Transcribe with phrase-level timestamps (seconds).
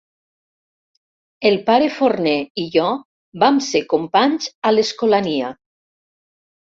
[1.49, 2.87] El pare Forner i jo
[3.45, 5.53] vam ser companys a l'Escolania.